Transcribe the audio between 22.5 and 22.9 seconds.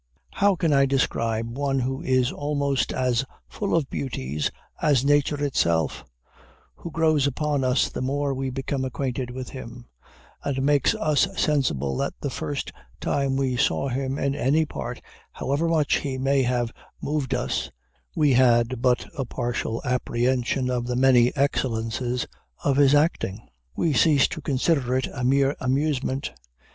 of